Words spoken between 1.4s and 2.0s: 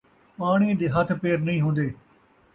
نئیں ہوندے